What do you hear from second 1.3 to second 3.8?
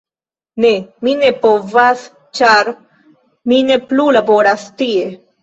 povas ĉar mi ne